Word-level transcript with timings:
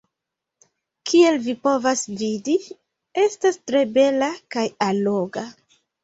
Kiel 1.09 1.35
vi 1.47 1.53
povas 1.65 1.99
vidi, 2.21 2.55
estas 3.25 3.59
tre 3.71 3.81
bela 3.99 4.31
kaj 4.55 4.63
alloga. 4.87 5.45